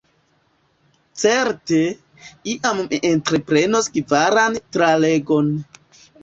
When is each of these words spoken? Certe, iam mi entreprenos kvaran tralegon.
Certe, 1.23 1.81
iam 2.53 2.81
mi 2.87 2.99
entreprenos 3.11 3.91
kvaran 3.99 4.59
tralegon. 4.79 5.55